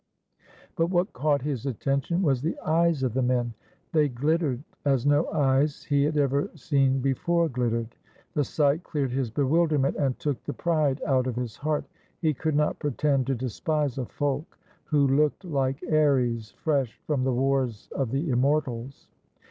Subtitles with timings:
[0.75, 3.53] But what caught his attention was the eyes of the men.
[3.91, 7.87] They glittered as no eyes he had ever seen before gHt tered.
[8.33, 11.85] The sight cleared his bewilderment and took the pride out of his heart.
[12.19, 17.31] He could not pretend to despise a folk who looked Hke Ares fresh from the
[17.33, 19.05] wars of the Immortals.